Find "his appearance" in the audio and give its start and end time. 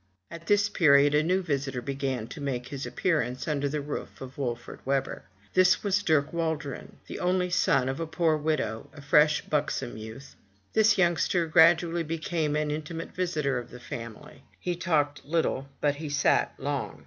2.69-3.47